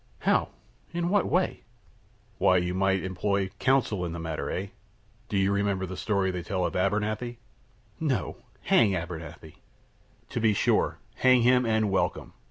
[0.21, 0.49] "How?
[0.93, 1.61] in what way?"
[2.39, 4.77] "Why" puff, puff "you might" puff, puff "employ counsel in the matter, eh" puff, puff,
[4.79, 5.27] puff.
[5.29, 7.37] "Do you remember the story they tell of Abernethy?"
[7.99, 9.57] "No; hang Abernethy!"
[10.29, 10.97] "To be sure!
[11.17, 12.33] Hang him and welcome.